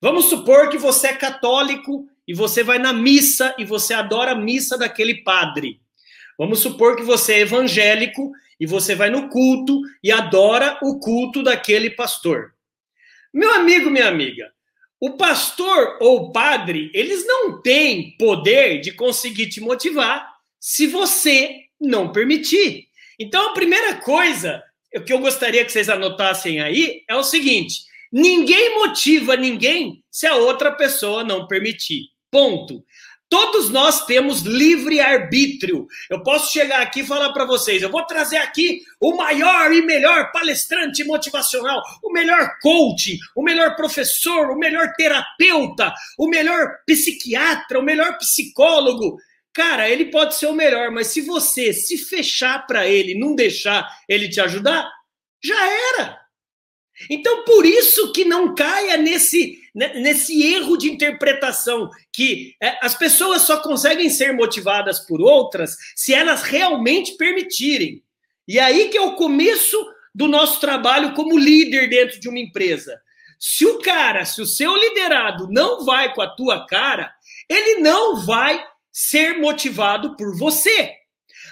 [0.00, 4.36] Vamos supor que você é católico e você vai na missa e você adora a
[4.36, 5.80] missa daquele padre.
[6.38, 11.42] Vamos supor que você é evangélico e você vai no culto e adora o culto
[11.42, 12.54] daquele pastor.
[13.32, 14.52] Meu amigo, minha amiga,
[15.00, 21.64] o pastor ou o padre, eles não têm poder de conseguir te motivar se você
[21.80, 22.88] não permitir.
[23.18, 24.62] Então, a primeira coisa
[25.06, 27.82] que eu gostaria que vocês anotassem aí é o seguinte:
[28.14, 32.04] ninguém motiva ninguém se a outra pessoa não permitir.
[32.30, 32.84] Ponto.
[33.28, 35.88] Todos nós temos livre arbítrio.
[36.08, 39.82] Eu posso chegar aqui e falar para vocês: eu vou trazer aqui o maior e
[39.82, 47.80] melhor palestrante motivacional, o melhor coach, o melhor professor, o melhor terapeuta, o melhor psiquiatra,
[47.80, 49.16] o melhor psicólogo.
[49.52, 53.88] Cara, ele pode ser o melhor, mas se você se fechar para ele, não deixar
[54.08, 54.88] ele te ajudar,
[55.42, 55.66] já
[55.98, 56.23] era.
[57.10, 62.94] Então, por isso que não caia nesse, né, nesse erro de interpretação, que é, as
[62.96, 68.02] pessoas só conseguem ser motivadas por outras se elas realmente permitirem.
[68.46, 69.76] E aí que é o começo
[70.14, 73.00] do nosso trabalho como líder dentro de uma empresa.
[73.38, 77.12] Se o cara, se o seu liderado não vai com a tua cara,
[77.48, 80.92] ele não vai ser motivado por você.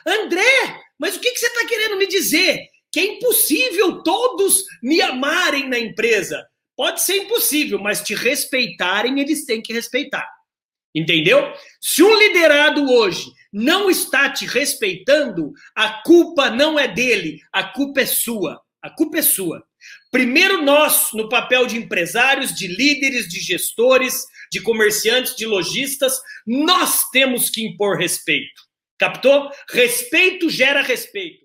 [0.07, 2.69] André, mas o que, que você está querendo me dizer?
[2.93, 6.47] Que é impossível todos me amarem na empresa.
[6.77, 10.29] Pode ser impossível, mas te respeitarem, eles têm que respeitar.
[10.95, 11.53] Entendeu?
[11.81, 18.03] Se um liderado hoje não está te respeitando, a culpa não é dele, a culpa
[18.03, 18.61] é sua.
[18.83, 19.63] A culpa é sua.
[20.11, 27.09] Primeiro, nós, no papel de empresários, de líderes, de gestores, de comerciantes, de lojistas, nós
[27.11, 28.63] temos que impor respeito.
[28.99, 29.51] Captou?
[29.71, 31.43] Respeito gera respeito.